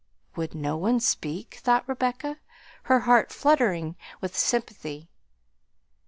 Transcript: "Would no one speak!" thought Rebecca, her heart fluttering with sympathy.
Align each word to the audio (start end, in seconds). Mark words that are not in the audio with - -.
"Would 0.35 0.55
no 0.55 0.77
one 0.77 0.99
speak!" 0.99 1.59
thought 1.61 1.87
Rebecca, 1.87 2.39
her 2.85 3.01
heart 3.01 3.31
fluttering 3.31 3.95
with 4.19 4.35
sympathy. 4.35 5.09